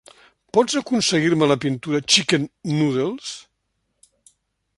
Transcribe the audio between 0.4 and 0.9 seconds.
Pots